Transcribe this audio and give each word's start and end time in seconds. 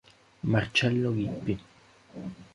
Marcello 0.51 1.11
Lippi. 1.11 1.59